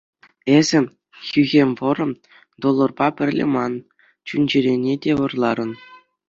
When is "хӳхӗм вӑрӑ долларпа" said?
1.27-3.07